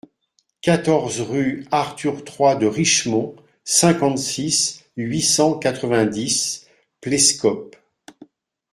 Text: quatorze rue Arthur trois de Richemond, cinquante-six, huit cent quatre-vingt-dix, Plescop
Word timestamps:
quatorze 0.61 1.21
rue 1.21 1.67
Arthur 1.69 2.23
trois 2.23 2.55
de 2.55 2.65
Richemond, 2.65 3.35
cinquante-six, 3.63 4.83
huit 4.97 5.21
cent 5.21 5.59
quatre-vingt-dix, 5.59 6.65
Plescop 7.01 7.75